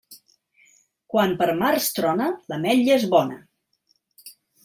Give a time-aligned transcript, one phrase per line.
[1.15, 3.39] Quan per març trona, l'ametlla és bona.